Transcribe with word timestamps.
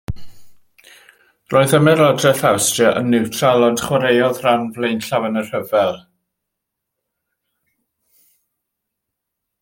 Roedd 1.53 1.73
Ymerodraeth 1.79 2.39
Awstria 2.51 2.93
yn 3.01 3.11
niwtral, 3.15 3.65
ond 3.67 3.83
chwaraeodd 3.89 4.41
ran 4.45 4.65
flaenllaw 4.77 5.27
yn 5.27 5.39
y 5.41 5.43
rhyfel. 5.49 6.01